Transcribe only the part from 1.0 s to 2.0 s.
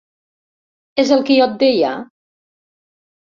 És el que jo et deia!